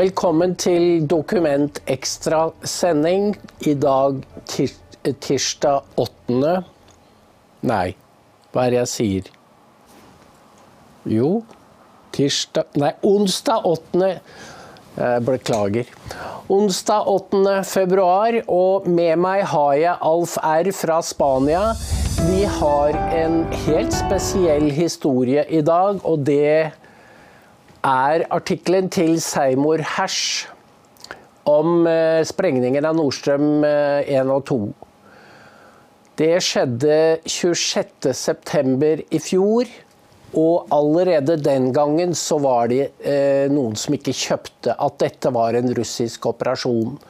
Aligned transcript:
Velkommen 0.00 0.54
til 0.56 1.02
Dokument 1.04 1.76
Ekstra-sending. 1.90 3.34
I 3.68 3.74
dag 3.76 4.22
tir 4.48 4.70
tirsdag 5.20 5.98
8. 6.00 6.52
Nei, 7.68 7.88
hva 8.48 8.62
er 8.62 8.72
det 8.72 8.78
jeg 8.78 8.90
sier? 8.94 9.28
Jo, 11.04 11.28
tirsdag 12.16 12.80
Nei, 12.80 12.94
onsdag 13.04 13.68
8. 13.68 14.10
Jeg 14.96 15.26
beklager. 15.28 15.92
Onsdag 16.48 17.12
8. 17.18 17.58
februar, 17.68 18.40
og 18.48 18.88
med 18.88 19.20
meg 19.20 19.44
har 19.52 19.74
jeg 19.82 19.98
Alf 20.14 20.38
R. 20.40 20.72
fra 20.80 21.02
Spania. 21.04 21.74
Vi 22.30 22.46
har 22.60 22.96
en 23.20 23.42
helt 23.66 23.92
spesiell 24.00 24.70
historie 24.80 25.44
i 25.50 25.60
dag, 25.60 26.00
og 26.08 26.24
det 26.24 26.70
er 27.86 28.26
artikkelen 28.28 28.90
til 28.92 29.20
Seymour 29.24 29.80
Hersh 29.96 30.48
om 31.48 31.86
eh, 31.88 32.20
sprengningen 32.28 32.84
av 32.84 32.96
Nordstrøm 32.98 33.64
1 33.64 34.10
eh, 34.12 34.30
og 34.30 34.44
2. 34.50 34.58
Det 36.20 36.34
skjedde 36.44 36.96
26.9. 37.24 38.90
i 39.08 39.22
fjor. 39.22 39.70
Og 40.30 40.68
allerede 40.70 41.34
den 41.42 41.72
gangen 41.74 42.12
så 42.14 42.36
var 42.38 42.68
det 42.70 42.92
eh, 43.02 43.48
noen 43.50 43.74
som 43.74 43.96
ikke 43.96 44.14
kjøpte 44.14 44.76
at 44.76 45.00
dette 45.02 45.32
var 45.34 45.56
en 45.58 45.72
russisk 45.74 46.28
operasjon. 46.30 47.00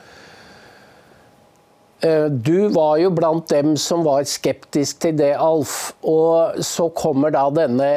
Du 2.01 2.71
var 2.73 2.95
jo 2.97 3.11
blant 3.13 3.45
dem 3.53 3.75
som 3.77 4.07
var 4.07 4.25
skeptisk 4.25 5.03
til 5.03 5.19
det, 5.19 5.35
Alf. 5.37 5.91
Og 6.01 6.63
så 6.65 6.87
kommer 6.97 7.35
da 7.35 7.43
denne 7.53 7.91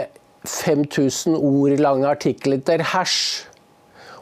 5000 0.47 1.37
ord 1.37 1.79
lange 1.79 2.09
artikler 2.09 2.83
Hersh. 2.93 3.47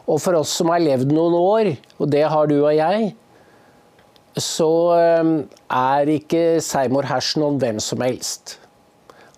Og 0.06 0.20
for 0.22 0.38
oss 0.38 0.54
som 0.58 0.70
har 0.72 0.82
levd 0.82 1.12
noen 1.14 1.34
år, 1.38 1.74
og 1.98 2.10
det 2.10 2.24
har 2.28 2.48
du 2.50 2.56
og 2.60 2.74
jeg, 2.74 3.12
så 4.38 4.72
eh, 4.96 5.30
er 5.76 6.10
ikke 6.16 6.60
Seymour 6.64 7.06
Hersh 7.06 7.38
noen 7.38 7.60
hvem 7.62 7.78
som 7.82 8.02
helst. 8.02 8.56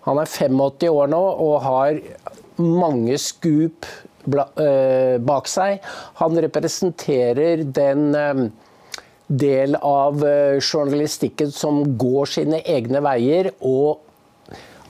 Han 0.05 0.21
er 0.21 0.29
85 0.29 0.89
år 0.91 1.09
nå 1.11 1.21
og 1.21 1.55
har 1.65 1.99
mange 2.61 3.17
skup 3.21 3.87
eh, 4.25 5.17
bak 5.21 5.49
seg. 5.49 5.81
Han 6.21 6.39
representerer 6.45 7.65
den 7.75 8.07
eh, 8.15 8.45
del 9.27 9.77
av 9.81 10.21
eh, 10.25 10.61
journalistikken 10.61 11.51
som 11.53 11.83
går 11.97 12.31
sine 12.37 12.61
egne 12.69 13.01
veier, 13.05 13.51
og 13.65 14.04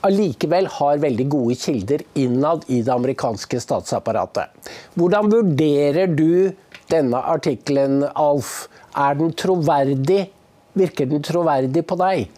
allikevel 0.05 0.69
har 0.77 1.01
veldig 1.03 1.25
gode 1.31 1.57
kilder 1.59 2.03
innad 2.13 2.65
i 2.67 2.81
det 2.85 2.93
amerikanske 2.93 3.59
statsapparatet. 3.63 4.71
Hvordan 4.93 5.31
vurderer 5.33 6.11
du 6.13 6.53
denne 6.91 7.21
artikkelen, 7.35 8.03
Alf? 8.13 8.67
Er 8.95 9.17
den 9.19 9.33
troverdig? 9.35 10.27
Virker 10.75 11.09
den 11.09 11.23
troverdig 11.23 11.85
på 11.87 11.97
deg? 11.99 12.29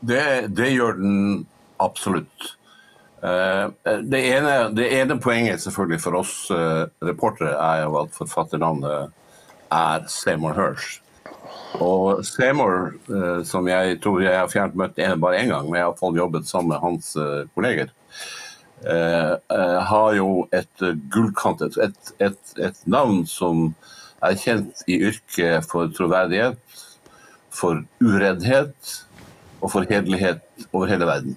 Det, 0.00 0.22
det 0.54 0.70
gjør 0.70 1.00
den 1.00 1.18
absolutt. 1.82 2.54
Eh, 3.22 3.66
det 4.06 4.20
ene, 4.30 4.54
det 4.76 4.88
ene, 5.00 5.18
poenget 5.20 5.62
selvfølgelig 5.64 6.00
for 6.04 6.20
oss 6.20 6.34
uh, 6.54 6.86
reportere 7.02 7.56
er 7.56 7.82
jo 7.82 7.96
at 8.04 8.14
forfatternavnet 8.14 9.10
er 9.74 10.06
Seymour 10.12 10.54
Hirsch. 10.54 11.00
Og 11.84 12.24
Seymour, 12.26 12.94
uh, 13.12 13.40
som 13.46 13.68
jeg 13.68 13.98
tror 14.02 14.22
jeg 14.24 14.36
har 14.36 14.50
fjernt 14.52 14.76
møtt 14.78 14.98
en, 15.04 15.20
bare 15.20 15.42
én 15.42 15.52
gang, 15.52 15.68
men 15.68 15.80
jeg 15.80 15.88
har 15.90 15.98
fått 15.98 16.18
jobbet 16.18 16.48
sammen 16.48 16.72
med 16.74 16.84
hans 16.84 17.14
uh, 17.16 17.44
kolleger, 17.54 17.94
har 18.78 20.12
jo 20.14 20.44
et 20.54 20.82
gullkantet 21.10 21.74
et, 21.82 22.10
et, 22.22 22.52
et, 22.62 22.76
navn 22.86 23.24
som 23.26 23.72
er 24.22 24.36
kjent 24.38 24.84
i 24.86 25.00
yrket 25.08 25.66
for 25.66 25.90
troverdighet, 25.90 26.60
for 27.50 27.82
ureddhet 27.98 28.92
og 29.58 29.72
for 29.72 29.88
hederlighet 29.88 30.44
over 30.70 30.86
hele 30.92 31.08
verden. 31.10 31.34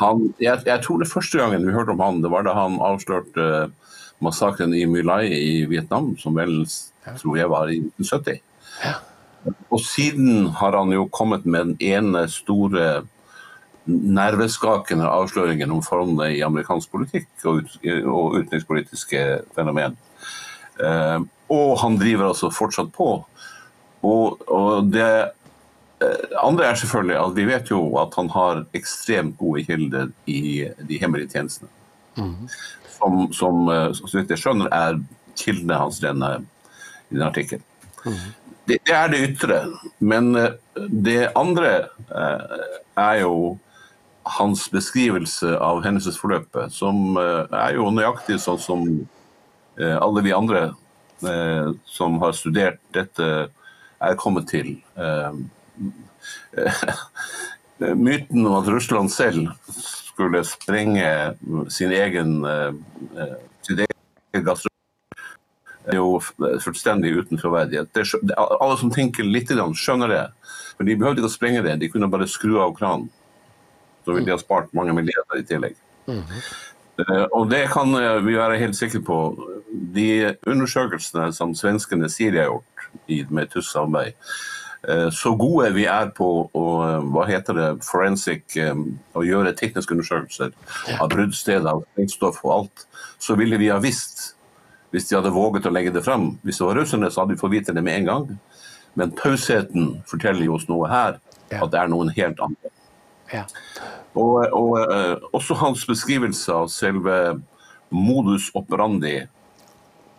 Han, 0.00 0.30
jeg, 0.42 0.64
jeg, 0.66 0.80
tror 0.82 0.98
det 0.98 1.10
første 1.10 1.38
gangen 1.38 1.66
vi 1.66 1.74
hørte 1.74 1.94
om 1.94 2.02
han, 2.02 2.22
det 2.24 2.32
var 2.32 2.46
da 2.46 2.56
han 2.56 2.80
avslørte 2.82 3.68
massakren 4.24 4.74
i 4.74 4.84
My 4.90 5.04
Lai 5.04 5.28
i 5.28 5.54
Vietnam, 5.70 6.14
som 6.18 6.34
vel 6.38 6.64
tror 7.20 7.38
jeg 7.38 7.50
var 7.52 7.70
i 7.70 7.78
1970. 7.82 8.40
Og 9.68 9.80
siden 9.84 10.48
har 10.60 10.76
han 10.78 10.92
jo 10.94 11.08
kommet 11.12 11.44
med 11.44 11.74
den 11.74 11.76
ene 11.84 12.24
store 12.32 13.04
nerveskakende 13.84 15.04
avsløringen 15.04 15.72
om 15.74 15.82
forholdene 15.84 16.30
i 16.32 16.42
amerikansk 16.46 16.88
politikk 16.94 17.28
og, 17.44 17.60
ut, 17.60 17.74
og 17.84 18.38
utenrikspolitiske 18.38 19.24
fenomen. 19.56 19.98
Eh, 20.80 21.18
og 21.52 21.78
han 21.82 21.98
driver 22.00 22.30
altså 22.30 22.48
fortsatt 22.54 22.94
på. 22.96 23.10
Og, 24.04 24.40
og 24.48 24.88
det 24.92 25.10
Eh, 26.04 26.38
andre 26.42 26.66
er 26.66 26.78
selvfølgelig 26.78 27.18
at 27.20 27.36
vi 27.36 27.44
vet 27.48 27.70
jo 27.70 27.80
at 28.02 28.14
han 28.18 28.30
har 28.34 28.64
ekstremt 28.76 29.36
gode 29.38 29.64
kilder 29.64 30.08
i 30.26 30.66
de 30.88 30.98
hemmelige 31.00 31.30
tjenestene. 31.36 31.70
Mm. 32.16 32.48
Som, 32.96 33.20
som, 33.32 33.68
eh, 33.68 33.90
så 33.94 34.18
vidt 34.18 34.32
jeg 34.34 34.42
skjønner, 34.42 34.70
er 34.72 34.98
kildene 35.38 35.78
hans 35.78 36.00
denne, 36.02 36.32
i 37.10 37.14
denne 37.16 37.30
artikkelen. 37.30 37.64
Mm. 38.04 38.24
Det, 38.64 38.78
det, 38.86 38.94
er 38.94 39.08
det 39.12 39.22
ytre. 39.28 39.58
Men 40.00 40.36
eh, 40.36 40.52
det 40.88 41.32
andre 41.36 41.88
er 42.96 43.20
jo 43.20 43.58
hans 44.38 44.68
beskrivelse 44.72 45.58
av 45.60 45.82
hendelsesforløpet, 45.84 46.72
som 46.72 47.18
er 47.18 47.74
jo 47.76 47.90
nøyaktig 47.92 48.38
sånn 48.40 48.62
som 48.62 48.86
alle 49.76 50.22
vi 50.24 50.32
andre 50.32 50.62
som 51.84 52.16
har 52.22 52.32
studert 52.32 52.80
dette, 52.96 53.26
er 54.00 54.16
kommet 54.16 54.48
til. 54.48 54.78
myten 58.08 58.46
om 58.46 58.56
at 58.62 58.70
Russland 58.72 59.12
selv 59.12 59.52
skulle 59.68 60.44
sprenge 60.48 61.36
sin 61.68 61.92
egen, 61.92 62.38
sitt 63.66 63.84
eget 63.84 64.46
er 65.90 65.98
jo 65.98 66.18
fullstendig 66.64 67.12
uten 67.18 67.40
troverdighet. 67.40 68.00
Alle 68.36 68.76
som 68.80 68.92
tenker 68.94 69.26
litt, 69.26 69.52
skjønner 69.52 70.12
det. 70.12 70.24
For 70.76 70.88
De 70.88 70.96
behøvde 70.96 71.22
ikke 71.22 71.30
å 71.30 71.34
sprenge 71.34 71.64
det, 71.66 71.78
de 71.80 71.90
kunne 71.92 72.10
bare 72.10 72.28
skru 72.30 72.58
av 72.62 72.74
kranen. 72.78 73.10
Så 74.04 74.12
ville 74.12 74.26
de 74.28 74.34
ha 74.34 74.40
spart 74.40 74.72
mange 74.76 74.94
milliarder 74.96 75.40
i 75.40 75.46
tillegg. 75.48 75.76
Mm 76.06 76.22
-hmm. 76.22 77.26
Og 77.32 77.50
det 77.50 77.68
kan 77.72 77.90
vi 78.26 78.36
være 78.36 78.58
helt 78.58 78.76
sikre 78.76 79.00
på. 79.00 79.48
De 79.94 80.36
undersøkelsene 80.46 81.32
som 81.32 81.54
svenskene 81.54 82.08
sier 82.08 82.30
de 82.32 82.38
har 82.38 82.46
gjort 82.46 83.30
med 83.30 83.50
tysk 83.50 83.72
samarbeid, 83.72 84.12
Eh, 84.88 85.10
så 85.10 85.32
gode 85.38 85.70
vi 85.74 85.86
er 85.88 86.10
på 86.16 86.28
å 86.52 86.64
hva 87.12 87.24
heter 87.28 87.56
det, 87.56 87.68
forensic, 87.86 88.56
eh, 88.60 88.76
å 89.16 89.24
gjøre 89.24 89.54
tekniske 89.56 89.96
undersøkelser 89.96 90.52
av 90.98 91.08
bruddsteder, 91.12 91.84
sprengstoff 91.92 92.42
og 92.44 92.54
alt, 92.58 92.86
så 93.18 93.36
ville 93.38 93.58
vi 93.60 93.70
ha 93.72 93.80
visst 93.82 94.34
hvis 94.94 95.08
de 95.08 95.16
hadde 95.18 95.34
våget 95.34 95.66
å 95.66 95.72
legge 95.74 95.90
det 95.90 96.04
fram. 96.06 96.36
Hvis 96.46 96.60
det 96.60 96.68
var 96.68 96.78
russerne, 96.78 97.10
så 97.10 97.22
hadde 97.22 97.34
vi 97.34 97.40
fått 97.40 97.50
vite 97.50 97.74
det 97.74 97.82
med 97.82 97.98
en 97.98 98.10
gang. 98.10 98.28
Men 98.94 99.10
tausheten 99.18 99.96
forteller 100.06 100.52
oss 100.54 100.68
noe 100.70 100.86
her, 100.86 101.18
at 101.50 101.72
det 101.72 101.80
er 101.80 101.90
noen 101.90 102.12
helt 102.14 102.38
andre. 102.44 102.70
Ja. 103.32 103.42
Og, 104.14 104.44
og 104.54 104.76
uh, 104.86 105.16
også 105.34 105.56
hans 105.58 105.82
beskrivelse 105.88 106.54
av 106.54 106.70
selve 106.70 107.16
modus 107.90 108.52
operandi 108.54 109.24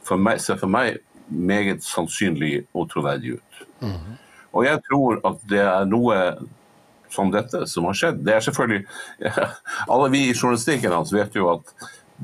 for 0.06 0.20
meg, 0.20 0.42
ser 0.44 0.60
for 0.60 0.72
meg 0.72 1.00
meget 1.32 1.86
sannsynlig 1.88 2.66
og 2.76 2.90
troverdig 2.92 3.38
ut. 3.40 3.66
Mm 3.80 3.96
-hmm. 3.96 4.20
Og 4.52 4.66
jeg 4.66 4.82
tror 4.90 5.22
at 5.28 5.38
det 5.50 5.64
er 5.64 5.86
noe 5.86 6.18
som 7.10 7.32
dette 7.32 7.68
som 7.68 7.86
har 7.86 7.94
skjedd. 7.94 8.26
Det 8.26 8.34
er 8.34 8.40
selvfølgelig 8.40 8.86
Alle 9.92 10.10
vi 10.10 10.30
i 10.30 10.34
journalistikken 10.34 10.92
hans 10.92 11.14
vet 11.14 11.36
jo 11.36 11.50
at 11.54 11.74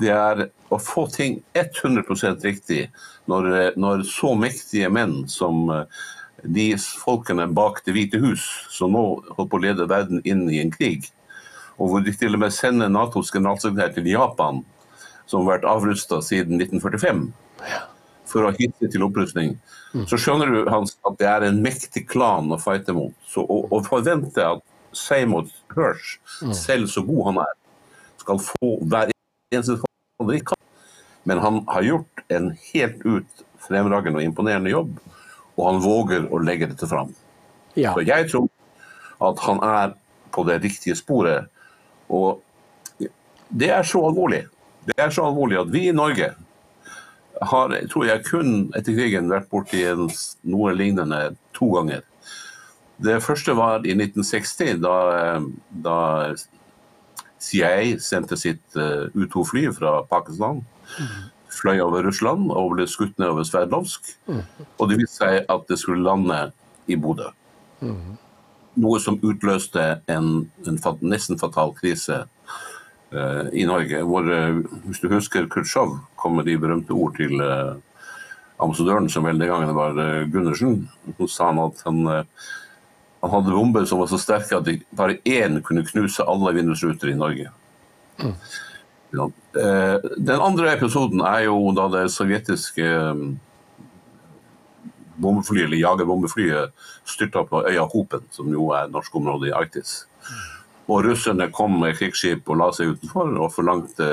det 0.00 0.12
er 0.14 0.46
å 0.72 0.78
få 0.80 1.06
ting 1.12 1.40
100 1.58 2.40
riktig 2.44 2.86
når, 3.28 3.76
når, 3.76 4.04
så 4.08 4.32
mektige 4.38 4.88
menn 4.92 5.22
som 5.28 5.68
eh, 5.70 6.02
de 6.42 6.72
folkene 6.78 7.46
bak 7.54 7.82
Det 7.84 7.94
hvite 7.94 8.18
hus, 8.22 8.42
som 8.72 8.96
nå 8.96 9.04
holder 9.36 9.50
på 9.50 9.60
å 9.60 9.62
lede 9.62 9.88
verden 9.90 10.22
inn 10.24 10.48
i 10.50 10.62
en 10.62 10.72
krig, 10.72 11.10
og 11.78 11.92
hvor 11.92 12.04
de 12.04 12.14
til 12.16 12.34
og 12.34 12.42
med 12.42 12.54
sender 12.54 12.90
Natos 12.90 13.30
generalsekretær 13.34 13.94
til 13.94 14.10
Japan, 14.10 14.62
som 15.26 15.44
har 15.44 15.58
vært 15.58 15.68
avrusta 15.70 16.18
siden 16.24 16.58
1945, 16.60 17.28
for 18.26 18.48
å 18.48 18.54
hisse 18.56 18.90
til 18.90 19.06
opprustning, 19.06 19.54
Mm. 19.92 20.06
Så 20.08 20.16
skjønner 20.16 20.48
du 20.48 20.70
Hans, 20.72 20.94
at 21.04 21.18
det 21.20 21.28
er 21.28 21.44
en 21.46 21.58
mektig 21.64 22.06
klan 22.08 22.52
å 22.52 22.60
fighte 22.60 22.94
mot. 22.96 23.12
Så 23.28 23.44
å, 23.44 23.58
å 23.68 23.80
forvente 23.84 24.44
at 24.44 24.62
Seymour 24.96 25.50
Hirsch, 25.74 26.16
mm. 26.40 26.54
selv 26.56 26.88
så 26.92 27.04
god 27.04 27.26
han 27.28 27.42
er, 27.44 27.58
skal 28.22 28.40
få 28.44 28.72
hver 28.88 29.11
Men 31.22 31.38
han 31.38 31.64
har 31.66 31.82
gjort 31.82 32.22
en 32.28 32.50
helt 32.72 33.02
ut 33.04 33.44
fremragende 33.62 34.18
og 34.18 34.26
imponerende 34.26 34.72
jobb, 34.72 34.96
og 35.56 35.66
han 35.68 35.82
våger 35.84 36.26
å 36.32 36.40
legge 36.42 36.68
dette 36.70 36.88
fram. 36.90 37.12
Ja. 37.78 37.94
Så 37.94 38.04
jeg 38.06 38.30
tror 38.30 38.48
at 39.22 39.42
han 39.46 39.60
er 39.64 39.92
på 40.34 40.44
det 40.48 40.58
riktige 40.64 40.96
sporet. 40.98 41.50
Og 42.08 42.40
det 43.48 43.70
er 43.70 43.84
så 43.86 44.02
alvorlig. 44.08 44.46
Det 44.88 44.96
er 44.98 45.12
så 45.14 45.28
alvorlig 45.28 45.60
at 45.60 45.70
vi 45.72 45.86
i 45.88 45.94
Norge 45.94 46.32
har 47.42 47.74
tror 47.90 48.06
jeg 48.06 48.24
kun 48.26 48.54
etter 48.78 48.94
krigen 48.94 49.30
vært 49.30 49.50
borti 49.50 49.82
en, 49.88 50.08
noe 50.46 50.74
lignende 50.76 51.34
to 51.56 51.70
ganger. 51.74 52.02
Det 53.02 53.18
første 53.24 53.54
var 53.58 53.86
i 53.86 53.94
1960, 53.96 54.82
da, 54.82 54.96
da 55.84 55.96
CIA 57.42 57.98
sendte 58.02 58.38
sitt 58.38 58.78
uh, 58.78 59.10
U-2-fly 59.14 59.66
fra 59.76 60.00
Pakistan. 60.10 60.62
Fløy 61.52 61.82
over 61.84 62.06
Russland 62.06 62.50
og 62.54 62.76
ble 62.76 62.86
skutt 62.88 63.18
ned 63.20 63.32
over 63.34 63.44
Sverdlovsk. 63.44 64.14
Og 64.78 64.88
det 64.88 65.00
viste 65.02 65.20
seg 65.20 65.42
at 65.52 65.66
det 65.68 65.78
skulle 65.80 66.04
lande 66.06 66.38
i 66.90 66.96
Bodø. 66.96 67.28
Noe 68.82 69.00
som 69.04 69.18
utløste 69.20 69.82
en, 70.08 70.28
en 70.64 70.78
nesten 71.04 71.40
fatal 71.40 71.74
krise 71.76 72.22
uh, 73.12 73.44
i 73.52 73.66
Norge. 73.68 74.00
Hvor, 74.08 74.24
uh, 74.24 74.62
hvis 74.86 75.02
du 75.02 75.10
husker 75.12 75.50
Khrusjtsjov, 75.50 75.98
kom 76.16 76.38
med 76.38 76.48
de 76.48 76.56
berømte 76.62 76.96
ord 76.96 77.18
til 77.18 77.42
uh, 77.42 77.76
ambassadøren, 78.62 79.10
som 79.12 79.26
vel 79.28 79.42
den 79.42 79.50
gangen 79.50 79.74
var 79.76 79.98
Gundersen. 80.32 80.86
Så 81.18 81.28
sa 81.34 81.50
han 81.50 81.60
at 81.66 81.82
han, 81.84 82.06
han 83.22 83.30
hadde 83.30 83.54
bomber 83.54 83.84
som 83.86 84.00
var 84.02 84.10
så 84.10 84.18
sterke 84.18 84.58
at 84.58 84.68
bare 84.98 85.20
én 85.22 85.60
kunne 85.62 85.86
knuse 85.86 86.26
alle 86.26 86.52
vindusruter 86.56 87.12
i 87.12 87.18
Norge. 87.18 87.52
Mm. 88.18 88.34
Ja. 89.12 89.28
Den 90.16 90.40
andre 90.40 90.72
episoden 90.72 91.22
er 91.22 91.44
jo 91.46 91.70
da 91.76 91.86
det 91.92 92.08
sovjetiske 92.10 92.88
bombeflyet, 95.22 95.68
eller 95.68 95.76
jagerbombeflyet 95.76 96.72
styrta 97.04 97.44
på 97.46 97.62
øya 97.68 97.84
Hopen, 97.92 98.24
som 98.30 98.50
jo 98.50 98.70
er 98.74 98.90
norsk 98.90 99.14
område 99.20 99.50
i 99.50 99.54
Arktis. 99.54 100.06
Og 100.90 101.04
russerne 101.06 101.50
kom 101.54 101.78
med 101.80 101.94
krigsskip 102.00 102.48
og 102.50 102.58
la 102.58 102.72
seg 102.74 102.96
utenfor 102.96 103.36
og 103.38 103.52
forlangte 103.54 104.10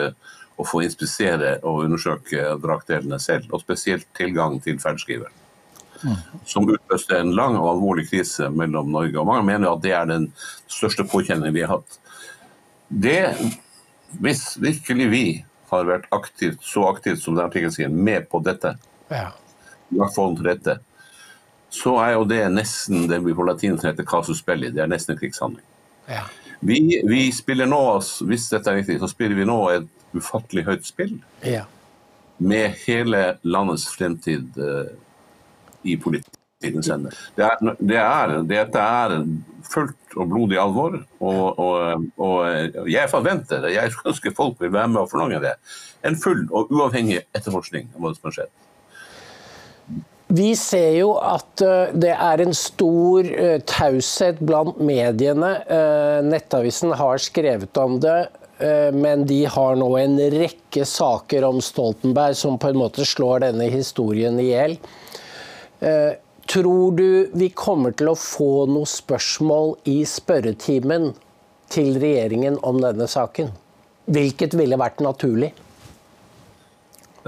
å 0.60 0.68
få 0.68 0.84
inspisere 0.86 1.58
og 1.64 1.86
undersøke 1.88 2.52
vrakdelene 2.62 3.20
selv, 3.24 3.48
og 3.56 3.64
spesielt 3.64 4.10
tilgang 4.18 4.60
til 4.62 4.78
ferdskriveren. 4.84 5.39
Som 6.48 6.70
utløste 6.70 7.18
en 7.20 7.34
lang 7.36 7.58
og 7.60 7.70
alvorlig 7.74 8.08
krise 8.10 8.50
mellom 8.54 8.92
Norge 8.94 9.20
og 9.20 9.28
mange 9.28 9.48
mener 9.48 9.72
at 9.72 9.84
det 9.84 9.94
er 9.98 10.08
den 10.10 10.30
største 10.72 11.06
påkjenningen 11.10 11.56
vi 11.56 11.66
har 11.66 11.78
hatt. 11.78 12.00
Det, 12.90 13.22
hvis 14.24 14.44
virkelig 14.62 15.10
vi 15.12 15.24
har 15.70 15.86
vært 15.86 16.08
aktivt, 16.16 16.64
så 16.66 16.88
aktivt 16.90 17.22
som 17.22 17.36
den 17.38 17.46
artikkelen 17.46 17.76
sier, 17.76 17.90
med 17.94 18.30
på 18.32 18.42
dette, 18.46 18.74
ja. 19.12 19.30
lagt 19.94 20.16
forholdene 20.16 20.40
til 20.40 20.50
dette, 20.50 20.78
så 21.70 21.96
er 22.02 22.16
jo 22.16 22.26
det 22.26 22.42
nesten 22.50 23.06
det 23.10 23.20
vi 23.22 23.36
på 23.38 23.46
latin 23.46 23.78
heter 23.78 24.08
casus 24.08 24.42
belli. 24.46 24.72
Det 24.74 24.82
er 24.82 24.90
nesten 24.90 25.14
en 25.14 25.20
krigshandling. 25.22 25.66
Ja. 26.10 26.24
Vi, 26.60 26.80
vi, 27.06 27.28
spiller 27.32 27.70
nå, 27.70 27.82
hvis 28.28 28.50
dette 28.52 28.72
er 28.72 28.82
riktig, 28.82 28.98
så 29.00 29.08
spiller 29.12 29.38
vi 29.38 29.46
nå 29.48 29.60
et 29.76 30.18
ufattelig 30.18 30.66
høyt 30.68 30.88
spill. 30.88 31.14
Ja. 31.46 31.68
Med 32.42 32.74
hele 32.88 33.38
landets 33.46 33.86
fremtid 33.94 34.58
uh, 34.58 34.90
i 35.84 35.96
politikkens 36.00 36.90
ende. 36.94 37.14
Det 37.38 37.46
er, 37.48 37.76
det 37.80 38.00
er, 38.02 38.36
dette 38.50 38.86
er 39.04 39.18
fullt 39.70 40.18
og 40.18 40.32
blodig 40.32 40.58
alvor, 40.60 40.98
og, 41.20 41.60
og, 41.60 42.08
og, 42.18 42.88
jeg 42.90 43.12
forventer 43.12 43.64
det. 43.66 43.76
Jeg 43.76 43.94
ønsker 44.06 44.36
folk 44.36 44.62
vil 44.62 44.74
være 44.74 44.92
med 44.96 45.04
og 45.04 45.12
forlange 45.12 45.42
det. 45.44 45.54
En 46.08 46.18
full 46.20 46.48
og 46.56 46.72
uavhengig 46.74 47.22
etterforskning 47.36 47.92
av 47.94 48.04
hva 48.04 48.16
som 48.16 48.30
har 48.30 48.38
skjedd. 48.40 48.56
Vi 50.30 50.52
ser 50.54 50.92
jo 51.00 51.16
at 51.26 51.62
det 51.98 52.12
er 52.14 52.42
en 52.44 52.54
stor 52.54 53.26
taushet 53.66 54.38
blant 54.46 54.78
mediene. 54.78 55.56
Nettavisen 56.28 56.94
har 57.00 57.18
skrevet 57.24 57.80
om 57.82 57.98
det, 58.04 58.28
men 58.94 59.26
de 59.26 59.40
har 59.50 59.80
nå 59.80 59.90
en 59.98 60.20
rekke 60.36 60.86
saker 60.86 61.48
om 61.48 61.58
Stoltenberg 61.66 62.38
som 62.38 62.60
på 62.62 62.70
en 62.70 62.78
måte 62.78 63.08
slår 63.10 63.48
denne 63.48 63.72
historien 63.74 64.38
i 64.38 64.52
hjel. 64.52 64.78
Tror 66.50 66.96
du 66.98 67.30
vi 67.38 67.50
kommer 67.56 67.94
til 67.96 68.10
å 68.12 68.18
få 68.18 68.66
noen 68.68 68.90
spørsmål 68.90 69.76
i 69.88 70.02
spørretimen 70.08 71.12
til 71.70 72.00
regjeringen 72.02 72.58
om 72.66 72.82
denne 72.82 73.08
saken? 73.08 73.52
Hvilket 74.10 74.56
ville 74.58 74.80
vært 74.82 75.04
naturlig? 75.06 75.54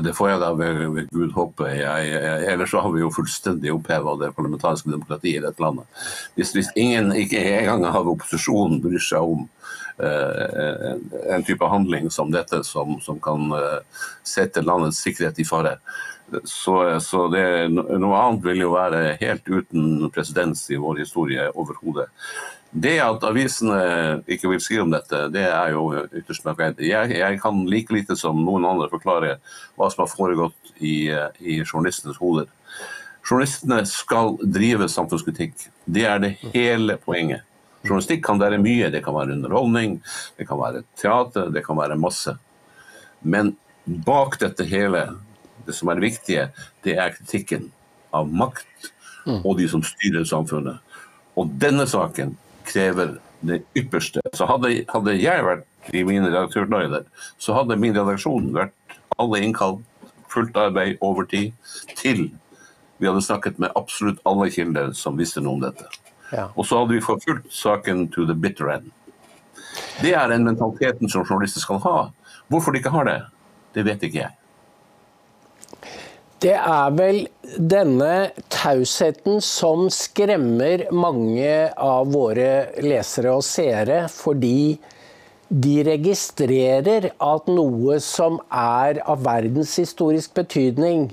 Det 0.01 0.13
får 0.17 0.29
jeg 0.31 0.39
da 0.41 0.49
ved, 0.55 0.79
ved 0.95 1.09
Gud 1.13 1.33
håpe. 1.35 1.67
Ellers 1.67 2.71
så 2.73 2.81
har 2.81 2.93
vi 2.95 3.03
jo 3.03 3.11
fullstendig 3.13 3.73
oppheva 3.73 4.15
det 4.17 4.31
parlamentariske 4.37 4.89
demokratiet 4.89 5.41
i 5.41 5.45
dette 5.45 5.61
landet. 5.61 5.85
Hvis, 6.37 6.53
hvis 6.55 6.71
ingen, 6.79 7.11
ikke 7.13 7.41
engang 7.59 7.85
av 7.91 8.09
opposisjonen, 8.09 8.79
bryr 8.81 9.03
seg 9.03 9.35
om 9.35 9.45
en 9.99 11.43
type 11.43 11.67
handling 11.67 12.09
som 12.11 12.31
dette, 12.31 12.63
som, 12.63 12.95
som 13.03 13.19
kan 13.21 13.51
uh, 13.53 14.07
sette 14.23 14.63
landets 14.65 15.01
sikkerhet 15.03 15.39
i 15.39 15.45
fare, 15.47 15.75
så, 16.43 16.99
så 17.03 17.25
det, 17.27 17.43
noe 17.73 18.21
annet 18.21 18.45
vil 18.45 18.63
jo 18.63 18.71
være 18.75 19.17
helt 19.19 19.47
uten 19.51 20.09
presedens 20.13 20.63
i 20.71 20.79
vår 20.79 21.03
historie 21.03 21.49
overhodet. 21.51 22.07
Det 22.71 22.95
at 23.03 23.23
avisene 23.27 23.79
ikke 24.31 24.53
vil 24.53 24.61
skrive 24.63 24.85
om 24.85 24.93
dette, 24.93 25.25
det 25.33 25.43
er 25.43 25.73
jo 25.73 26.05
ytterst 26.07 26.45
merkverdig. 26.47 26.87
Jeg, 26.87 27.17
jeg, 27.19 27.39
kan 27.43 27.65
like 27.67 27.91
lite 27.91 28.15
som 28.15 28.39
noen 28.45 28.67
andre 28.67 28.87
forklare 28.91 29.35
hva 29.75 29.89
som 29.91 30.05
har 30.05 30.11
foregått 30.13 30.71
i, 30.79 31.11
i 31.43 31.59
journalistenes 31.65 32.21
hoder. 32.21 32.47
Journalistene 33.27 33.83
skal 33.85 34.37
drive 34.41 34.87
samfunnskritikk. 34.89 35.67
Det 35.83 36.07
er 36.07 36.23
det 36.23 36.37
hele 36.55 36.95
poenget. 37.01 37.43
Journalistikk 37.83 38.23
kan 38.25 38.39
være 38.41 38.61
mye. 38.61 38.91
Det 38.93 39.03
kan 39.05 39.15
være 39.15 39.35
underholdning, 39.37 39.99
det 40.37 40.47
kan 40.49 40.59
være 40.61 40.83
teater, 40.99 41.49
det 41.53 41.65
kan 41.65 41.79
være 41.79 41.99
masse. 41.99 42.35
Men 43.21 43.55
bak 43.85 44.37
dette 44.41 44.65
hele, 44.69 45.07
det 45.65 45.75
som 45.77 45.89
er 45.89 45.99
det 45.99 46.07
viktige, 46.09 46.47
det 46.85 46.97
er 46.97 47.15
kritikken 47.15 47.69
av 48.13 48.29
makt 48.29 48.91
og 49.41 49.57
de 49.59 49.67
som 49.69 49.83
styrer 49.85 50.25
samfunnet. 50.27 50.81
Og 51.37 51.51
denne 51.61 51.85
saken 51.89 52.35
krever 52.67 53.17
det 53.45 53.61
ypperste. 53.77 54.21
Så 54.37 54.45
hadde, 54.49 54.83
hadde 54.89 55.17
jeg 55.17 55.45
vært 55.45 55.93
i 55.95 56.03
min 56.05 56.25
redaktørnøyder, 56.27 57.07
så 57.41 57.55
hadde 57.57 57.79
min 57.81 57.95
redaksjon 57.97 58.51
vært 58.53 58.75
alle 59.21 59.41
innkalt, 59.45 59.81
fullt 60.31 60.57
arbeid, 60.57 60.95
overtid, 61.03 61.51
til 61.97 62.29
vi 63.01 63.09
hadde 63.09 63.23
snakket 63.25 63.57
med 63.59 63.73
absolutt 63.75 64.21
alle 64.29 64.45
kilder 64.53 64.91
som 64.93 65.17
visste 65.17 65.41
noe 65.41 65.57
om 65.57 65.63
dette. 65.63 65.87
Ja. 66.31 66.49
Og 66.55 66.65
så 66.65 66.81
hadde 66.81 66.95
vi 66.95 67.03
forfulgt 67.03 67.51
saken 67.53 68.07
to 68.11 68.25
the 68.25 68.35
bitter 68.35 68.71
end. 68.75 68.91
Det 70.01 70.13
er 70.17 70.31
den 70.31 70.45
mentaliteten 70.47 71.09
som 71.11 71.25
journalister 71.27 71.63
skal 71.63 71.81
ha. 71.85 71.97
Hvorfor 72.51 72.71
de 72.71 72.81
ikke 72.81 72.93
har 72.93 73.07
det, 73.07 73.19
det 73.75 73.85
vet 73.87 74.03
ikke 74.07 74.23
jeg. 74.23 74.37
Det 76.41 76.55
er 76.57 76.93
vel 76.97 77.19
denne 77.69 78.31
tausheten 78.49 79.43
som 79.45 79.85
skremmer 79.93 80.87
mange 80.89 81.51
av 81.77 82.09
våre 82.15 82.81
lesere 82.81 83.35
og 83.37 83.45
seere, 83.45 84.07
fordi 84.09 84.79
de 85.51 85.75
registrerer 85.85 87.11
at 87.11 87.51
noe 87.51 87.99
som 88.01 88.39
er 88.49 89.03
av 89.05 89.21
verdenshistorisk 89.27 90.33
betydning, 90.39 91.11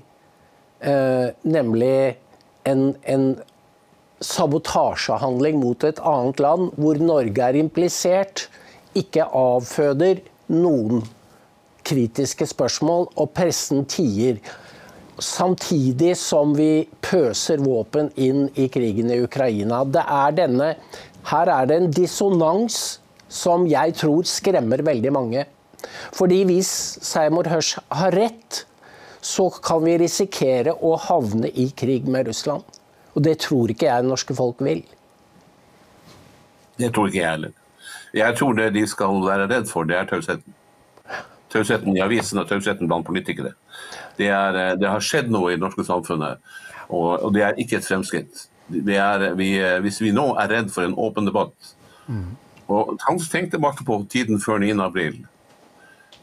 eh, 0.81 1.29
nemlig 1.45 2.17
en, 2.65 2.95
en 3.03 3.29
sabotasjehandling 4.25 5.61
mot 5.61 5.85
et 5.87 6.01
annet 6.03 6.41
land, 6.43 6.73
hvor 6.77 6.99
Norge 7.03 7.45
er 7.45 7.59
implisert, 7.59 8.49
ikke 8.99 9.27
avføder 9.37 10.23
noen 10.51 11.05
kritiske 11.87 12.49
spørsmål, 12.51 13.09
og 13.17 13.31
pressen 13.37 13.85
tier 13.89 14.41
samtidig 15.19 16.15
som 16.19 16.55
vi 16.55 16.87
pøser 17.03 17.63
våpen 17.63 18.11
inn 18.17 18.47
i 18.59 18.69
krigen 18.71 19.11
i 19.11 19.21
Ukraina. 19.25 19.83
Er 20.05 20.35
denne, 20.37 20.73
her 21.31 21.53
er 21.53 21.69
det 21.69 21.79
en 21.79 21.93
dissonans 21.95 22.99
som 23.29 23.67
jeg 23.69 23.97
tror 23.99 24.27
skremmer 24.29 24.83
veldig 24.87 25.13
mange. 25.15 25.45
Fordi 26.15 26.43
hvis 26.49 26.71
Seymour 27.05 27.49
Hersh 27.51 27.83
har 27.95 28.15
rett, 28.17 28.65
så 29.21 29.49
kan 29.51 29.83
vi 29.85 29.99
risikere 30.01 30.75
å 30.75 30.95
havne 31.09 31.51
i 31.51 31.69
krig 31.77 32.07
med 32.09 32.31
Russland. 32.31 32.63
Og 33.15 33.25
det 33.25 33.39
tror 33.45 33.73
ikke 33.73 33.89
jeg 33.89 34.05
det 34.05 34.11
norske 34.13 34.37
folk 34.37 34.61
vil. 34.65 34.83
Det 36.79 36.93
tror 36.95 37.11
ikke 37.11 37.23
jeg 37.23 37.31
heller. 37.31 37.55
Jeg 38.15 38.37
tror 38.39 38.57
det 38.57 38.69
de 38.77 38.85
skal 38.89 39.23
være 39.25 39.49
redd 39.51 39.69
for, 39.69 39.89
det 39.89 39.97
er 39.99 40.09
tausheten. 40.09 40.55
Tausheten 41.53 41.97
i 41.97 42.03
avisen 42.05 42.41
og 42.41 42.49
tausheten 42.49 42.89
blant 42.89 43.07
politikere. 43.07 43.55
Det, 44.19 44.29
er, 44.29 44.57
eh, 44.57 44.75
det, 44.81 44.89
har 44.89 45.05
skjedd 45.05 45.31
noe 45.33 45.53
i 45.53 45.57
det 45.57 45.65
norske 45.65 45.85
samfunnet, 45.87 46.43
og, 46.89 47.09
og 47.25 47.33
det 47.37 47.45
er 47.45 47.61
ikke 47.61 47.79
et 47.79 47.89
fremskritt. 47.89 48.47
Er, 48.69 49.31
vi, 49.39 49.55
eh, 49.61 49.79
hvis 49.85 50.01
vi 50.05 50.13
nå 50.13 50.31
er 50.41 50.53
redd 50.53 50.73
for 50.73 50.85
en 50.85 50.97
åpen 51.01 51.25
debatt 51.25 51.71
mm. 52.05 52.27
og 52.69 52.99
Tenk 53.01 53.49
tilbake 53.55 53.87
på 53.87 54.03
tiden 54.13 54.43
før 54.45 54.61
9. 54.61 54.75
april, 54.85 55.23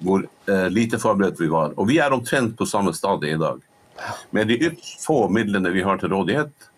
hvor 0.06 0.26
eh, 0.50 0.68
lite 0.70 1.00
forberedt 1.02 1.42
vi 1.42 1.50
var. 1.50 1.74
Og 1.80 1.90
vi 1.90 1.98
er 2.04 2.14
omtrent 2.14 2.58
på 2.58 2.68
samme 2.70 2.94
stadiet 2.94 3.38
i 3.38 3.42
dag. 3.42 3.62
Med 4.36 4.52
de 4.52 4.72
få 5.02 5.26
midlene 5.32 5.72
vi 5.74 5.84
har 5.86 5.98
til 5.98 6.14
rådighet, 6.14 6.54
eh, 6.54 6.75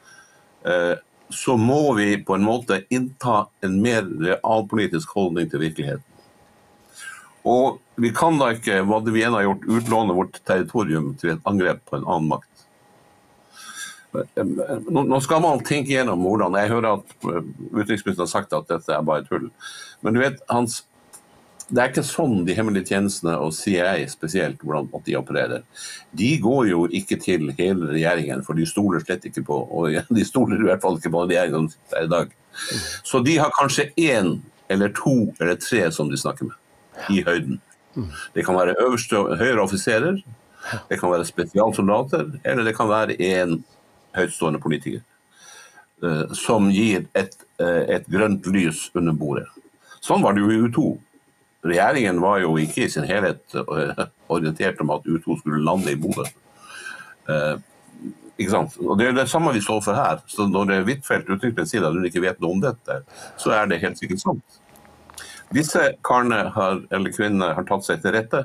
så 1.30 1.58
må 1.60 1.94
vi 1.98 2.18
på 2.24 2.36
en 2.36 2.46
måte 2.48 2.82
innta 2.94 3.48
en 3.64 3.76
mer 3.84 4.06
realpolitisk 4.08 5.12
holdning 5.16 5.50
til 5.52 5.62
virkeligheten. 5.66 6.06
Og 7.48 7.80
vi 7.96 8.12
kan 8.16 8.40
da 8.40 8.52
ikke, 8.56 8.82
hva 8.88 9.00
det 9.04 9.14
vi 9.16 9.24
enn 9.26 9.36
har 9.38 9.46
gjort, 9.46 9.68
utlåne 9.80 10.16
vårt 10.18 10.40
territorium 10.48 11.14
til 11.20 11.36
et 11.36 11.48
angrep 11.48 11.80
på 11.88 11.98
en 12.00 12.08
annen 12.08 12.32
makt. 12.34 12.58
Nå 14.90 15.20
skal 15.22 15.44
man 15.44 15.62
tenke 15.68 15.92
gjennom 15.92 16.24
hvordan 16.26 16.56
Jeg 16.58 16.72
hører 16.72 16.96
at 16.96 17.12
eh, 17.28 17.50
utenriksministeren 17.74 18.24
har 18.24 18.32
sagt 18.32 18.56
at 18.56 18.70
dette 18.72 18.94
er 18.94 19.06
bare 19.06 19.26
tull. 19.28 19.50
Men 20.02 20.16
du 20.16 20.22
vet, 20.24 20.40
hans, 20.50 20.82
det 21.70 21.82
er 21.84 21.90
ikke 21.92 22.04
sånn 22.08 22.46
de 22.48 22.56
hemmelige 22.56 22.94
tjenestene 22.94 23.34
og 23.44 23.52
CIA 23.56 24.06
spesielt 24.08 24.62
hvordan 24.64 24.88
de 25.04 25.16
opererer. 25.20 25.64
De 26.16 26.30
går 26.40 26.70
jo 26.70 26.86
ikke 26.88 27.18
til 27.20 27.50
hele 27.58 27.90
regjeringen, 27.92 28.44
for 28.48 28.56
de 28.56 28.68
stoler 28.70 29.04
slett 29.04 29.28
ikke 29.28 29.44
på 29.48 29.58
og 29.68 29.98
de 30.16 30.26
stoler 30.28 30.62
i 30.62 30.70
hvert 30.70 30.84
fall 30.84 30.96
ikke 31.00 31.12
på 31.12 31.26
regjeringen 31.28 31.68
som 31.68 31.76
sitter 31.76 32.08
i 32.08 32.12
dag. 32.14 32.32
Så 33.04 33.20
de 33.26 33.36
har 33.38 33.52
kanskje 33.58 33.90
én 34.00 34.38
eller 34.70 34.94
to 34.96 35.34
eller 35.40 35.60
tre 35.60 35.92
som 35.92 36.10
de 36.12 36.20
snakker 36.20 36.48
med 36.50 37.12
i 37.14 37.22
høyden. 37.28 37.60
Det 38.34 38.46
kan 38.46 38.56
være 38.56 38.78
øverste 38.84 39.20
høyere 39.40 39.64
offiserer, 39.64 40.22
det 40.90 41.00
kan 41.00 41.12
være 41.12 41.26
spesialsoldater, 41.26 42.40
eller 42.46 42.64
det 42.64 42.76
kan 42.78 42.90
være 42.90 43.16
en 43.24 43.64
høytstående 44.16 44.60
politiker. 44.62 45.02
eh, 46.04 46.34
Som 46.34 46.70
gir 46.70 47.08
et, 47.16 47.36
eh, 47.60 47.96
et 47.96 48.06
grønt 48.08 48.46
lys 48.46 48.92
under 48.94 49.14
bordet. 49.14 49.48
Sånn 50.02 50.22
var 50.22 50.34
det 50.34 50.42
jo 50.42 50.52
i 50.52 50.70
U2. 50.70 51.00
Regjeringen 51.68 52.22
var 52.24 52.42
jo 52.44 52.56
ikke 52.62 52.86
i 52.86 52.92
sin 52.92 53.08
helhet 53.08 53.56
eh, 53.56 54.06
orientert 54.34 54.82
om 54.84 54.94
at 54.96 55.08
U2 55.08 55.40
skulle 55.42 55.64
lande 55.66 55.94
i 55.94 56.00
Bodø. 56.00 56.26
Eh, 57.28 57.56
ikke 58.38 58.54
sant? 58.54 58.78
Og 58.84 58.98
Det 59.00 59.10
er 59.10 59.18
det 59.18 59.28
samme 59.32 59.54
vi 59.56 59.64
står 59.64 59.82
for 59.86 59.98
her. 59.98 60.22
Så 60.30 60.48
Når 60.48 60.70
det 60.70 60.84
Huitfeldt 60.86 61.30
utenriksminister 61.30 61.78
sier 61.78 61.88
at 61.90 61.98
hun 61.98 62.06
ikke 62.08 62.24
vet 62.24 62.40
noe 62.44 62.58
om 62.58 62.64
dette, 62.64 63.02
så 63.42 63.56
er 63.58 63.70
det 63.70 63.82
helt 63.84 64.00
sikkert 64.00 64.24
sant. 64.24 64.62
Disse 65.56 65.94
karene 66.04 66.48
har, 66.54 66.82
eller 66.92 67.14
kvinnene 67.16 67.54
har 67.56 67.66
tatt 67.68 67.86
seg 67.88 68.02
til 68.04 68.14
rette 68.18 68.44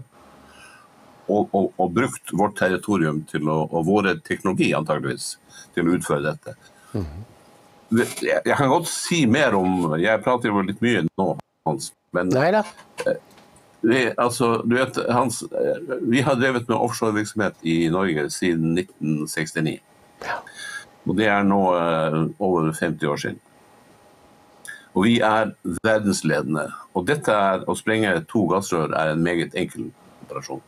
og, 1.27 1.49
og, 1.51 1.73
og 1.81 1.93
brukt 1.95 2.33
vårt 2.39 2.57
territorium 2.61 3.23
å, 3.43 3.59
og 3.67 3.87
vår 3.89 4.13
teknologi 4.27 4.71
antageligvis 4.75 5.37
til 5.75 5.89
å 5.89 5.97
utføre 5.97 6.31
dette. 6.31 6.55
Jeg, 7.93 8.43
jeg 8.47 8.57
kan 8.57 8.71
godt 8.71 8.89
si 8.89 9.25
mer 9.29 9.53
om 9.59 9.97
Jeg 10.01 10.23
prater 10.25 10.49
jo 10.49 10.63
litt 10.65 10.81
mye 10.85 11.03
nå, 11.05 11.27
Hans. 11.67 11.93
Men 12.13 12.29
Nei 12.33 12.51
da. 12.53 12.63
vi, 13.81 14.03
altså, 14.19 14.57
du 14.67 14.77
vet, 14.77 14.99
Hans, 15.11 15.43
eh, 15.43 15.97
vi 16.01 16.21
har 16.21 16.37
drevet 16.41 16.69
med 16.69 16.77
offshorevirksomhet 16.77 17.63
i 17.63 17.89
Norge 17.93 18.29
siden 18.31 18.79
1969. 18.79 19.79
Og 21.07 21.17
det 21.19 21.27
er 21.27 21.43
nå 21.47 21.63
uh, 21.75 22.19
over 22.39 22.71
50 22.71 23.09
år 23.11 23.23
siden. 23.25 23.41
Og 24.95 25.07
vi 25.09 25.17
er 25.25 25.55
verdensledende. 25.83 26.69
Og 26.95 27.07
dette 27.09 27.33
er, 27.33 27.65
å 27.67 27.75
sprenge 27.75 28.13
to 28.31 28.45
gassrør 28.51 28.93
er 28.99 29.15
en 29.15 29.25
meget 29.25 29.57
enkel 29.59 29.89
operasjon. 30.27 30.63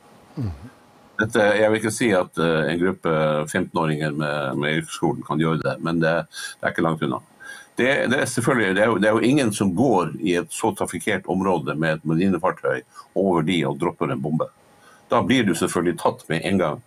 Dette, 1.21 1.45
jeg 1.61 1.71
vil 1.71 1.79
ikke 1.79 1.95
si 1.95 2.09
at 2.17 2.41
uh, 2.43 2.65
en 2.67 2.81
gruppe 2.81 3.13
15-åringer 3.47 4.17
med, 4.17 4.59
med 4.59 4.81
yrkesskolen 4.81 5.23
kan 5.27 5.43
gjøre 5.43 5.63
det, 5.63 5.77
men 5.87 6.03
det, 6.03 6.17
det 6.59 6.67
er 6.67 6.75
ikke 6.75 6.87
langt 6.89 7.05
unna. 7.07 7.21
Det, 7.77 7.87
det, 8.11 8.19
er 8.21 8.29
selvfølgelig, 8.31 8.75
det, 8.77 8.83
er 8.83 8.91
jo, 8.93 8.99
det 9.03 9.09
er 9.09 9.17
jo 9.17 9.31
ingen 9.31 9.53
som 9.53 9.73
går 9.75 10.13
i 10.23 10.37
et 10.39 10.53
så 10.55 10.71
trafikkert 10.79 11.27
område 11.27 11.75
med 11.75 11.99
et 11.99 12.05
marinefartøy 12.07 12.85
over 13.19 13.43
de 13.43 13.61
og 13.67 13.81
dropper 13.81 14.13
en 14.15 14.23
bombe. 14.23 14.47
Da 15.11 15.23
blir 15.27 15.47
du 15.47 15.55
selvfølgelig 15.59 15.99
tatt 16.01 16.23
med 16.31 16.47
en 16.47 16.61
gang. 16.61 16.83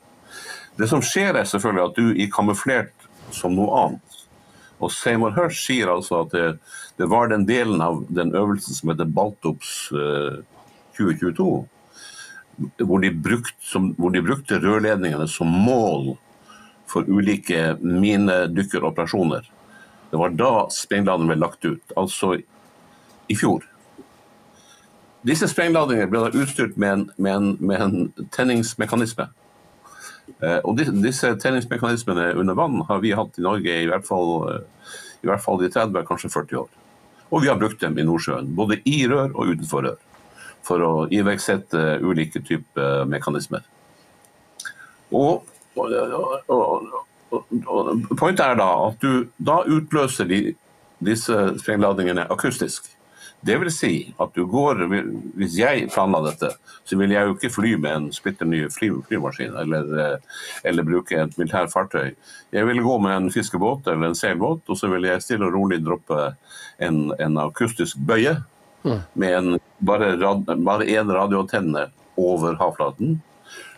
Det 0.79 0.87
som 0.87 1.03
skjer 1.03 1.35
er 1.35 1.49
selvfølgelig 1.49 1.83
at 1.83 1.97
du 1.97 2.07
er 2.13 2.31
kamuflert 2.31 3.07
som 3.35 3.55
noe 3.57 3.81
annet. 3.81 4.19
Og 4.77 4.93
Seymour 4.93 5.33
Hersh 5.35 5.59
sier 5.65 5.89
altså 5.91 6.21
at 6.23 6.35
det, 6.35 6.45
det 7.01 7.09
var 7.09 7.31
den 7.31 7.47
delen 7.49 7.81
av 7.81 8.03
den 8.13 8.31
øvelsen 8.37 8.77
som 8.77 8.93
heter 8.93 9.09
Baltops 9.09 9.89
eh, 9.91 10.39
2022, 10.97 11.49
hvor 12.85 13.03
de, 13.03 13.11
brukt, 13.11 13.57
som, 13.61 13.91
hvor 13.97 14.13
de 14.13 14.23
brukte 14.25 14.61
rørledningene 14.61 15.27
som 15.29 15.49
mål 15.51 16.15
for 16.89 17.09
ulike 17.09 17.75
minedykkeroperasjoner. 17.81 19.45
Det 20.11 20.19
var 20.19 20.35
da 20.39 20.51
sprengladene 20.71 21.33
ble 21.33 21.41
lagt 21.41 21.65
ut, 21.65 21.95
altså 21.99 22.37
i 23.27 23.35
fjor. 23.35 23.65
Disse 25.27 25.49
sprengladningene 25.51 26.07
ble 26.11 26.21
da 26.23 26.43
utstyrt 26.43 26.77
med 26.79 26.93
en, 26.93 27.03
med 27.17 27.35
en, 27.35 27.49
med 27.59 27.83
en 27.83 28.27
tenningsmekanisme. 28.31 29.27
Eh, 30.43 30.59
og 30.63 30.77
disse, 30.77 31.31
tenningsmekanismene 31.41 32.29
under 32.39 32.57
vann 32.57 32.81
har 32.87 33.01
vi 33.03 33.15
hatt 33.17 33.39
i 33.39 33.43
Norge 33.43 33.79
i 33.81 33.87
hvert 33.89 34.07
fall, 34.07 34.31
eh, 34.51 34.91
i 35.25 35.29
hvert 35.29 35.43
fall 35.43 35.63
i 35.65 35.71
30, 35.73 36.03
kanskje 36.07 36.31
40 36.31 36.61
år. 36.61 36.69
Og 37.27 37.43
vi 37.43 37.49
har 37.51 37.59
brukt 37.59 37.81
dem 37.81 37.97
i 37.99 38.05
Nordsjøen, 38.07 38.53
både 38.55 38.79
i 38.87 39.01
rør 39.09 39.33
og 39.33 39.51
utenfor 39.51 39.83
rør, 39.89 39.97
for 40.63 40.83
å 40.83 40.93
iverksette 41.11 41.97
ulike 42.03 42.43
typer 42.45 43.03
mekanismer. 43.09 43.65
Og, 45.11 45.43
og, 45.75 45.91
og, 45.91 46.53
og, 46.53 46.95
Pointet 47.29 48.45
er 48.45 48.59
da 48.59 48.69
at 48.87 49.01
du 49.03 49.27
da 49.37 49.61
utløser 49.67 50.29
de, 50.29 50.41
disse 51.03 51.35
sprengladningene 51.61 52.27
akustisk. 52.31 52.87
Det 53.45 53.53
vil 53.61 53.69
si 53.69 53.91
at 54.17 54.31
du 54.33 54.47
går 54.49 54.79
Hvis 55.37 55.57
jeg 55.59 55.91
planla 55.93 56.23
dette, 56.25 56.49
så 56.83 56.97
ville 56.97 57.13
jeg 57.13 57.27
jo 57.27 57.35
ikke 57.35 57.53
fly 57.53 57.75
med 57.77 57.91
en 57.91 58.07
splitter 58.15 58.49
ny 58.49 58.63
fly, 58.73 58.89
flymaskin 59.07 59.53
eller, 59.61 60.17
eller 60.65 60.87
bruke 60.87 61.19
et 61.21 61.37
militært 61.37 61.71
fartøy. 61.71 62.15
Jeg 62.51 62.65
ville 62.65 62.83
gå 62.83 62.97
med 63.03 63.13
en 63.13 63.31
fiskebåt 63.31 63.87
eller 63.87 64.09
en 64.09 64.17
seilbåt, 64.17 64.63
og 64.67 64.79
så 64.79 64.89
ville 64.89 65.11
jeg 65.11 65.21
stille 65.21 65.45
og 65.45 65.53
rolig 65.53 65.83
droppe 65.85 66.31
en, 66.79 67.11
en 67.19 67.37
akustisk 67.45 67.99
bøye 67.99 68.39
med 69.13 69.37
en, 69.37 69.59
bare, 69.79 70.15
rad, 70.17 70.47
bare 70.63 70.87
én 70.87 71.11
radioantenne 71.13 71.89
over 72.17 72.55
havflaten. 72.57 73.19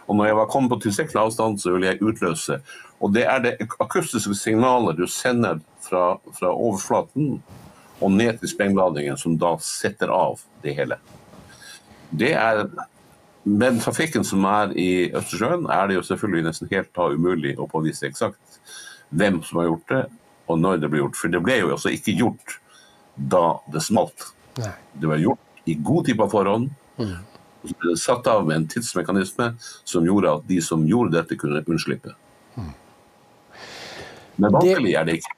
Og 0.07 0.15
når 0.15 0.25
jeg 0.25 0.37
var 0.39 0.49
kommet 0.49 0.71
på 0.73 0.79
tilstrekkelig 0.85 1.21
avstand, 1.21 1.59
så 1.61 1.73
ville 1.73 1.91
jeg 1.91 2.01
utløse. 2.01 2.59
Og 2.99 3.13
det 3.15 3.23
er 3.31 3.41
det 3.43 3.55
akustiske 3.79 4.35
signalet 4.35 4.97
du 4.99 5.07
sender 5.07 5.61
fra, 5.85 6.19
fra 6.35 6.51
overflaten 6.51 7.39
og 7.99 8.11
ned 8.11 8.39
til 8.39 8.51
sprengladningen, 8.51 9.17
som 9.19 9.37
da 9.39 9.53
setter 9.63 10.11
av 10.11 10.39
det 10.63 10.75
hele. 10.77 10.99
Det 12.09 12.33
er 12.35 12.67
Med 13.43 13.71
den 13.71 13.79
trafikken 13.79 14.23
som 14.27 14.43
er 14.45 14.73
i 14.77 15.09
Østersjøen, 15.15 15.63
er 15.71 15.87
det 15.87 15.95
jo 15.95 16.01
selvfølgelig 16.03 16.43
nesten 16.43 16.67
helt 16.69 16.89
da 16.93 17.05
umulig 17.07 17.53
å 17.57 17.69
påvise 17.71 18.05
eksakt 18.05 18.59
hvem 19.15 19.39
som 19.47 19.61
har 19.61 19.69
gjort 19.69 19.93
det, 19.93 20.01
og 20.51 20.59
når 20.59 20.81
det 20.83 20.89
ble 20.91 20.99
gjort. 20.99 21.15
For 21.17 21.31
det 21.31 21.39
ble 21.41 21.55
jo 21.61 21.71
altså 21.71 21.89
ikke 21.95 22.17
gjort 22.19 22.57
da 23.15 23.57
det 23.71 23.81
smalt. 23.81 24.27
Nei. 24.59 24.73
Det 24.91 25.07
var 25.07 25.23
gjort 25.23 25.63
i 25.71 25.77
god 25.79 26.09
tid 26.09 26.19
på 26.19 26.27
forhånd. 26.35 26.67
Og 26.99 27.71
så 27.71 27.79
ble 27.79 27.93
det 27.93 28.01
satt 28.03 28.27
av 28.27 28.45
med 28.45 28.57
en 28.57 28.67
tidsmekanisme 28.75 29.53
som 29.87 30.05
gjorde 30.05 30.35
at 30.35 30.47
de 30.51 30.59
som 30.61 30.83
gjorde 30.87 31.15
dette, 31.15 31.39
kunne 31.39 31.63
unnslippe. 31.63 32.13
Men 34.39 34.55
vanskelig 34.55 34.95
er 34.95 35.07
det 35.07 35.19
ikke. 35.19 35.35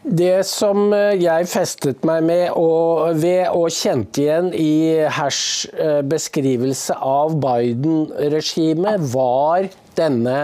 Det 0.00 0.46
som 0.48 0.94
eh, 0.96 1.18
jeg 1.20 1.48
festet 1.50 2.06
meg 2.08 2.24
med 2.24 2.46
og 2.56 3.18
ved 3.20 3.50
og 3.52 3.68
kjente 3.68 4.22
igjen 4.22 4.48
i 4.56 4.96
Hers 5.12 5.66
eh, 5.74 6.00
beskrivelse 6.08 6.96
av 6.96 7.34
Biden-regimet, 7.42 9.04
var 9.12 9.68
denne 9.98 10.38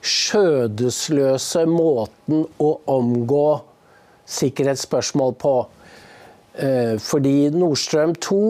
skjødesløse 0.00 1.66
måten 1.68 2.46
å 2.56 2.70
omgå 2.88 3.48
sikkerhetsspørsmål 4.38 5.36
på. 5.44 5.54
Eh, 6.56 6.96
Fordi 7.02 7.50
Nordstrøm 7.52 8.16
2 8.16 8.40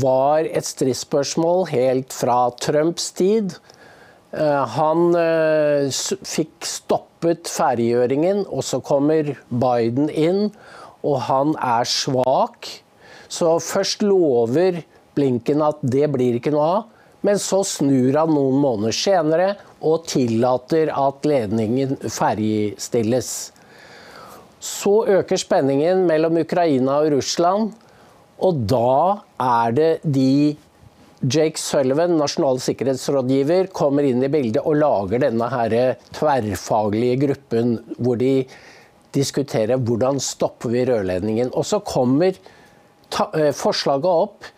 var 0.00 0.48
et 0.48 0.64
stridsspørsmål 0.64 1.66
helt 1.68 2.16
fra 2.16 2.46
Trumps 2.64 3.10
tid. 3.12 3.58
Eh, 4.32 4.66
Han 4.76 5.12
eh, 5.18 5.90
fikk 6.24 6.64
stoppet 6.64 7.50
ferdiggjøringen, 7.52 8.46
og 8.48 8.64
så 8.64 8.80
kommer 8.84 9.34
Biden 9.48 10.08
inn, 10.08 10.48
og 11.04 11.20
han 11.28 11.52
er 11.58 11.88
svak. 11.88 12.68
Så 13.32 13.58
først 13.64 14.04
lover 14.06 14.82
Blinken 15.16 15.60
at 15.64 15.80
det 15.84 16.08
blir 16.12 16.38
ikke 16.38 16.52
noe 16.54 16.68
av, 16.78 16.88
men 17.22 17.38
så 17.38 17.60
snur 17.66 18.16
han 18.18 18.32
noen 18.34 18.58
måneder 18.62 18.96
senere 18.96 19.48
og 19.84 20.06
tillater 20.10 20.90
at 20.94 21.28
ledningen 21.28 21.98
ferdigstilles. 22.10 23.52
Så 24.62 24.94
øker 25.10 25.38
spenningen 25.38 26.06
mellom 26.08 26.40
Ukraina 26.40 27.00
og 27.02 27.12
Russland, 27.18 27.72
og 28.42 28.64
da 28.70 29.22
er 29.42 29.74
det 29.76 29.92
de 30.02 30.56
Jake 31.22 31.60
Sullivan, 31.60 32.16
nasjonal 32.18 32.58
sikkerhetsrådgiver, 32.62 33.68
kommer 33.74 34.02
inn 34.08 34.22
i 34.26 34.30
bildet 34.32 34.64
og 34.66 34.80
lager 34.80 35.22
denne 35.22 35.46
her 35.52 35.76
tverrfaglige 36.16 37.20
gruppen 37.26 37.76
hvor 38.02 38.18
de 38.18 38.42
diskuterer 39.14 39.78
hvordan 39.78 40.18
stopper 40.22 40.72
vi 40.72 40.82
rørledningen. 40.88 41.52
Og 41.54 41.66
så 41.68 41.78
kommer 41.86 42.32
eh, 42.34 43.52
forslaget 43.54 44.10
opp 44.10 44.50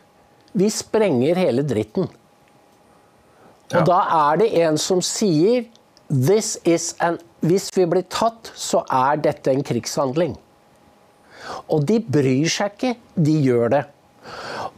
vi 0.54 0.68
sprenger 0.70 1.36
hele 1.36 1.64
dritten. 1.66 2.06
Og 3.74 3.80
Ja. 3.80 3.84
da 3.84 4.00
er 4.30 4.36
det 4.38 4.52
en 4.62 4.78
som 4.78 5.00
sier 5.02 5.66
This 6.10 6.58
is 6.64 6.94
an, 7.00 7.18
Hvis 7.40 7.70
vi 7.76 7.84
blir 7.86 8.04
tatt, 8.08 8.52
så 8.54 8.84
er 8.90 9.16
dette 9.16 9.50
en 9.50 9.62
krigshandling. 9.62 10.36
Og 11.68 11.84
de 11.84 11.98
bryr 12.00 12.48
seg 12.48 12.72
ikke, 12.72 12.96
de 13.16 13.32
gjør 13.42 13.68
det. 13.70 13.84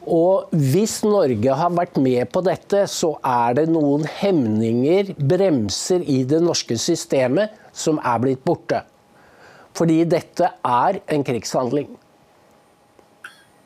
Og 0.06 0.52
hvis 0.54 1.00
Norge 1.02 1.54
har 1.58 1.72
vært 1.74 1.96
med 1.98 2.28
på 2.30 2.42
dette, 2.46 2.84
så 2.86 3.16
er 3.26 3.56
det 3.58 3.66
noen 3.72 4.06
hemninger, 4.20 5.10
bremser, 5.18 6.04
i 6.06 6.22
det 6.28 6.38
norske 6.44 6.78
systemet 6.78 7.56
som 7.74 7.98
er 7.98 8.20
blitt 8.22 8.44
borte. 8.46 8.84
Fordi 9.76 10.04
dette 10.08 10.52
er 10.64 11.00
en 11.12 11.24
krigshandling. 11.26 11.90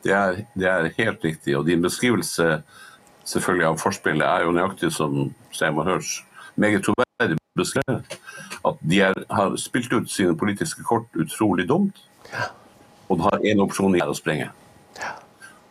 Det 0.00 0.14
er, 0.16 0.40
det 0.56 0.68
er 0.68 0.88
helt 0.96 1.24
riktig. 1.24 1.58
Og 1.58 1.66
din 1.68 1.84
beskrivelse 1.84 2.62
selvfølgelig 3.28 3.66
av 3.68 3.78
forspillet 3.82 4.26
er 4.26 4.46
jo 4.46 4.54
nøyaktig 4.56 4.90
som 4.96 5.28
Seymour 5.52 5.86
Hirsch 5.90 6.22
meget 6.56 6.82
troverdig 6.88 7.36
beskrevet. 7.58 8.16
At 8.64 8.80
de 8.80 9.02
er, 9.04 9.14
har 9.30 9.56
spilt 9.60 9.92
ut 9.92 10.10
sine 10.10 10.36
politiske 10.36 10.82
kort 10.88 11.06
utrolig 11.20 11.68
dumt. 11.68 12.00
Og 13.10 13.20
har 13.28 13.44
én 13.44 13.60
opsjon 13.60 13.96
i 13.98 14.02
å 14.02 14.14
sprenge. 14.16 14.48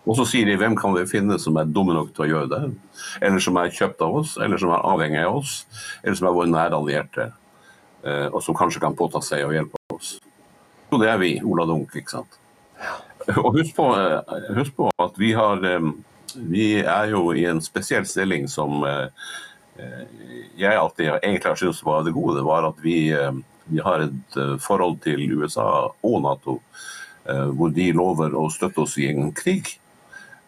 Og 0.09 0.15
så 0.17 0.25
sier 0.25 0.47
de 0.49 0.55
hvem 0.57 0.73
kan 0.77 0.95
vi 0.95 1.03
finne 1.05 1.35
som 1.37 1.57
er 1.61 1.69
dumme 1.69 1.93
nok 1.93 2.09
til 2.15 2.25
å 2.25 2.29
gjøre 2.31 2.49
det? 2.49 2.61
Eller 3.21 3.43
som 3.45 3.57
er 3.61 3.73
kjøpt 3.75 3.99
av 4.01 4.15
oss, 4.23 4.31
eller 4.41 4.57
som 4.57 4.71
er 4.73 4.85
avhengig 4.89 5.21
av 5.21 5.35
oss, 5.37 5.51
eller 6.01 6.17
som 6.17 6.29
er 6.29 6.33
våre 6.33 6.49
nære 6.49 6.79
allierte. 6.79 7.27
eh, 8.03 8.25
Og 8.33 8.41
som 8.41 8.55
kanskje 8.55 8.81
kan 8.81 8.95
påta 8.95 9.21
seg 9.21 9.45
å 9.45 9.53
hjelpe 9.53 9.77
oss. 9.93 10.19
Jo, 10.89 10.97
det 10.97 11.09
er 11.11 11.19
vi, 11.21 11.35
Ola 11.45 11.65
Dunk, 11.69 11.93
ikke 11.93 12.09
sant. 12.15 12.39
Og 13.37 13.59
husk 13.59 13.75
på, 13.75 13.85
eh, 13.93 14.49
husk 14.57 14.73
på 14.79 14.89
at 14.97 15.19
vi 15.19 15.33
har 15.37 15.61
eh, 15.63 15.91
Vi 16.33 16.79
er 16.81 17.09
jo 17.09 17.33
i 17.33 17.45
en 17.49 17.59
spesiell 17.61 18.05
stilling 18.05 18.47
som 18.47 18.83
jeg 20.57 20.77
alltid 20.77 21.07
egentlig 21.23 21.49
har 21.49 21.55
syntes 21.57 21.79
var 21.83 22.03
det 22.05 22.13
gode. 22.13 22.43
Var 22.45 22.67
at 22.67 22.77
vi, 22.83 23.09
vi 23.65 23.79
har 23.81 24.03
et 24.03 24.37
forhold 24.61 24.99
til 25.01 25.23
USA 25.33 25.89
og 25.89 26.21
Nato 26.21 26.59
hvor 27.25 27.73
de 27.73 27.87
lover 27.97 28.37
å 28.37 28.45
støtte 28.53 28.83
oss 28.85 28.93
i 29.01 29.07
en 29.09 29.31
krig. 29.33 29.79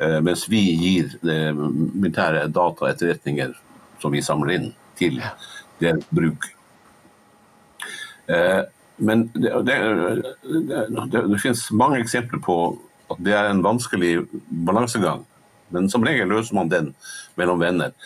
Eh, 0.01 0.19
Mens 0.25 0.47
vi 0.49 0.61
gir 0.81 1.13
eh, 1.29 1.53
militære 1.53 2.47
data 2.49 2.85
og 2.85 2.89
etterretninger 2.89 3.53
som 4.01 4.13
vi 4.13 4.23
samler 4.25 4.55
inn, 4.55 4.69
til 4.97 5.21
deres 5.81 6.05
bruk. 6.13 6.47
Eh, 8.27 8.61
Men 9.01 9.23
det, 9.33 9.49
det, 9.65 9.75
det, 10.69 10.81
det, 11.09 11.21
det 11.31 11.37
finnes 11.41 11.63
mange 11.73 11.97
eksempler 12.03 12.37
på 12.45 12.57
at 13.09 13.21
det 13.25 13.33
er 13.33 13.47
en 13.49 13.63
vanskelig 13.65 14.27
balansegang. 14.67 15.23
Men 15.73 15.87
som 15.89 16.05
regel 16.05 16.29
løser 16.29 16.53
man 16.53 16.69
den 16.69 16.91
mellom 17.39 17.63
venner. 17.63 17.95